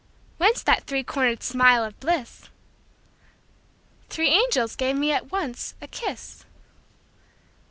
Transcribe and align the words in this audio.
Whence 0.37 0.63
that 0.63 0.85
three 0.87 1.03
corner'd 1.03 1.43
smile 1.43 1.83
of 1.85 1.99
bliss? 1.99 2.49
Three 4.09 4.29
angels 4.29 4.75
gave 4.75 4.95
me 4.95 5.11
at 5.11 5.31
once 5.31 5.75
a 5.79 5.85
kiss. 5.87 6.43